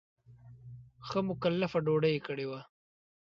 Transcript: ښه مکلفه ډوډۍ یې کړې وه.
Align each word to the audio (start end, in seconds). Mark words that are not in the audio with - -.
ښه 1.07 1.19
مکلفه 1.29 1.79
ډوډۍ 1.85 2.13
یې 2.15 2.23
کړې 2.27 2.45
وه. 2.49 2.61